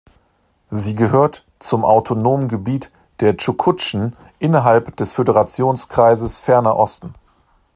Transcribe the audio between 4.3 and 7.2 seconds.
innerhalb des Föderationskreises Ferner Osten.